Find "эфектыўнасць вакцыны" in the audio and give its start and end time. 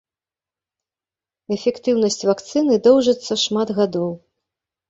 1.57-2.81